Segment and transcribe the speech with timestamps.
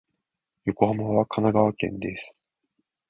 [0.65, 2.31] 横浜は神奈川県です。